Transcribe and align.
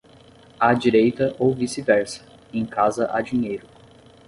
À 0.59 0.73
direita 0.73 1.35
ou 1.37 1.53
vice-versa, 1.53 2.25
em 2.51 2.65
casa 2.65 3.07
há 3.13 3.21
dinheiro. 3.21 3.67